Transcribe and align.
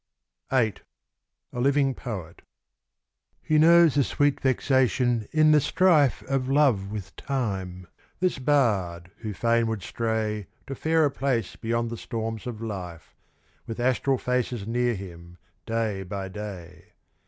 VIII 0.49 0.73
A 1.53 1.59
Living 1.59 1.93
Poet 1.93 2.41
He 3.39 3.59
knows 3.59 3.93
the 3.93 4.03
sweet 4.03 4.39
vexation 4.41 5.27
in 5.31 5.51
the 5.51 5.61
strife 5.61 6.23
Of 6.23 6.49
Love 6.49 6.91
with 6.91 7.15
Time, 7.15 7.85
this 8.19 8.39
bard 8.39 9.11
who 9.19 9.31
fain 9.35 9.67
would 9.67 9.83
stray 9.83 10.47
To 10.65 10.73
fairer 10.73 11.11
place 11.11 11.55
beyond 11.55 11.91
the 11.91 11.97
storms 11.97 12.47
of 12.47 12.63
life, 12.63 13.15
With 13.67 13.79
astral 13.79 14.17
faces 14.17 14.65
near 14.65 14.95
him 14.95 15.37
day 15.67 16.01
by 16.01 16.29
day. 16.29 16.93